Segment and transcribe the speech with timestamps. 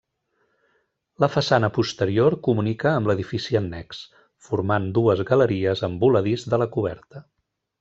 [1.23, 4.01] La façana posterior comunica amb l'edifici annex,
[4.49, 7.25] formant dues galeries amb voladís de la coberta.